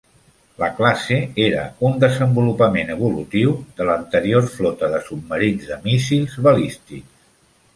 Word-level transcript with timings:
La 0.61 0.67
classe 0.77 1.17
era 1.43 1.65
un 1.89 1.99
desenvolupament 2.03 2.89
evolutiu 2.95 3.53
de 3.81 3.87
l'anterior 3.91 4.49
flota 4.55 4.91
de 4.95 5.03
submarins 5.11 5.69
de 5.73 5.81
míssils 5.85 6.41
balístics. 6.49 7.25